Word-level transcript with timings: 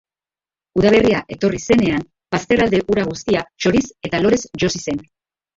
Udaberria 0.79 1.19
etorri 1.35 1.59
zenean, 1.75 2.07
bazterralde 2.37 2.81
hura 2.93 3.05
guztia 3.11 3.45
txoriz 3.51 3.87
eta 4.11 4.23
lorez 4.25 4.43
josi 4.65 4.87
zen. 4.91 5.07